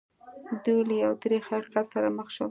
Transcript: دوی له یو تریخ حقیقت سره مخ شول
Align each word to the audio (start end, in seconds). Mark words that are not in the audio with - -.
دوی 0.63 0.81
له 0.89 0.95
یو 1.03 1.13
تریخ 1.21 1.43
حقیقت 1.53 1.85
سره 1.93 2.07
مخ 2.17 2.27
شول 2.33 2.39